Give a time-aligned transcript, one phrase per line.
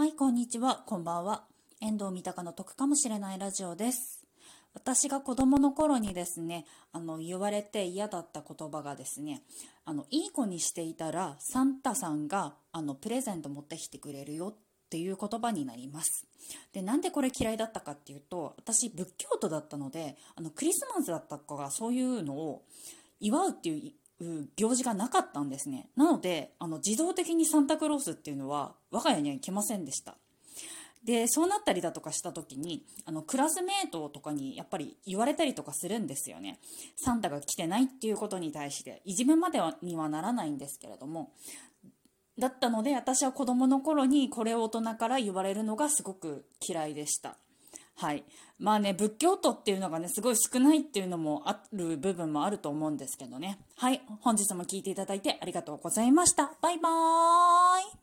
[0.00, 1.44] はい、こんにちは、こんばんは。
[1.82, 4.24] 遠藤三鷹の得かもしれないラジオです。
[4.72, 9.42] 私が子供の頃にですね、あの、言われて嫌だった言葉がですね、
[9.84, 14.54] あの、いい子にしていたら、サンタさんが、あの、プレゼント持ってきてくれるよっ
[14.88, 16.26] ていう言葉になります。
[16.72, 22.64] で、なんでこれ嫌いだったかっていうと、私、仏教徒だったので、あの、クリスマスだったかそういうのを
[23.20, 23.92] 祝うっていう
[24.56, 25.88] 行事がなかったんですね。
[25.96, 30.16] なので、あの、自動的にサンタクロースっていうのは、我が家には来ませんでした。
[31.04, 36.60] で、そうなったりだとかした時に、あの、クラスメートとかにやっぱり言われたりとかするんですよね。
[36.96, 41.32] サンタが来てないっていうことに対して、いじめまではにはならないんですけれども、
[42.38, 47.38] だったので、私は子供の頃にこれを大人から言われるのがすごく嫌いでした。
[48.00, 48.24] はい。
[48.58, 53.58] まあね、仏教徒っていうのがね、すごい少ないっていうのもある部分もあると思うんですけどね。
[53.76, 54.00] はい。
[54.22, 56.50] 本日も聞いていただいてありがとうございました。
[56.62, 57.99] バイバーイ。